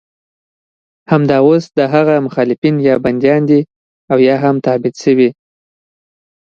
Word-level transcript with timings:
همدا 1.11 1.37
اوس 1.47 1.63
د 1.77 1.79
هغه 1.93 2.15
مخالفین 2.27 2.75
یا 2.87 2.95
بندیان 3.05 3.41
دي 3.49 3.61
او 4.11 4.17
یا 4.27 4.35
هم 4.43 4.55
تبعید 4.65 4.95
شوي. 5.03 5.29